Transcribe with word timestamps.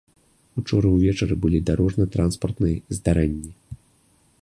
Учора 0.61 0.87
ўвечары 0.93 1.37
былі 1.45 1.59
дарожна-транспартныя 1.69 2.83
здарэнні. 3.01 3.51